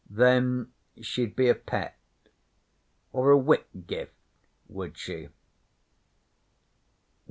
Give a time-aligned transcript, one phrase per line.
[0.09, 1.95] 'Then she'd be a Pett
[3.13, 4.15] or a Whitgift,
[4.67, 5.29] would she?'